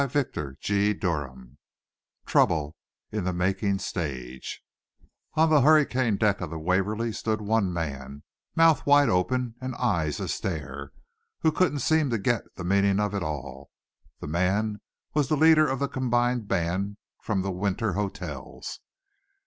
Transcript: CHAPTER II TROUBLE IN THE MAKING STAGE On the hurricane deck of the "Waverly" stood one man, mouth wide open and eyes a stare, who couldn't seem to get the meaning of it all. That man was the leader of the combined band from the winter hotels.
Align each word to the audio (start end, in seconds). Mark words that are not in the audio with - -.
CHAPTER 0.11 0.57
II 0.67 0.95
TROUBLE 2.25 2.75
IN 3.11 3.23
THE 3.23 3.31
MAKING 3.31 3.77
STAGE 3.77 4.63
On 5.35 5.47
the 5.51 5.61
hurricane 5.61 6.15
deck 6.17 6.41
of 6.41 6.49
the 6.49 6.57
"Waverly" 6.57 7.11
stood 7.11 7.39
one 7.39 7.71
man, 7.71 8.23
mouth 8.55 8.83
wide 8.87 9.09
open 9.09 9.53
and 9.61 9.75
eyes 9.75 10.19
a 10.19 10.27
stare, 10.27 10.91
who 11.41 11.51
couldn't 11.51 11.81
seem 11.81 12.09
to 12.09 12.17
get 12.17 12.45
the 12.55 12.63
meaning 12.63 12.99
of 12.99 13.13
it 13.13 13.21
all. 13.21 13.69
That 14.21 14.29
man 14.29 14.81
was 15.13 15.27
the 15.29 15.37
leader 15.37 15.67
of 15.67 15.77
the 15.77 15.87
combined 15.87 16.47
band 16.47 16.97
from 17.21 17.43
the 17.43 17.51
winter 17.51 17.93
hotels. 17.93 18.79